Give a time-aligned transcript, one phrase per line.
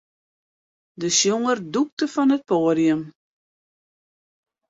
[1.01, 3.01] De sjonger dûkte fan it poadium.